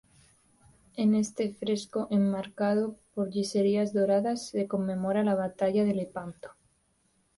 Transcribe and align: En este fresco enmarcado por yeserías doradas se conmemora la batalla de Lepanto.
En 0.95 1.13
este 1.13 1.53
fresco 1.53 2.07
enmarcado 2.09 2.97
por 3.13 3.29
yeserías 3.29 3.93
doradas 3.93 4.47
se 4.49 4.67
conmemora 4.67 5.21
la 5.23 5.35
batalla 5.35 5.83
de 5.85 5.93
Lepanto. 5.93 6.53